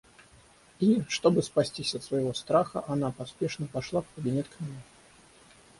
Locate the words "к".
4.47-4.59